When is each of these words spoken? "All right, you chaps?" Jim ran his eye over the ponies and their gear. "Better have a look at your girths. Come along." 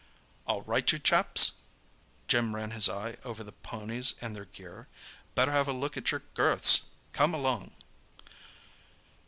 "All 0.47 0.63
right, 0.63 0.91
you 0.91 0.97
chaps?" 0.97 1.51
Jim 2.27 2.55
ran 2.55 2.71
his 2.71 2.89
eye 2.89 3.17
over 3.23 3.43
the 3.43 3.51
ponies 3.51 4.15
and 4.19 4.35
their 4.35 4.45
gear. 4.45 4.87
"Better 5.35 5.51
have 5.51 5.67
a 5.67 5.73
look 5.73 5.95
at 5.95 6.09
your 6.09 6.23
girths. 6.33 6.87
Come 7.13 7.35
along." 7.35 7.69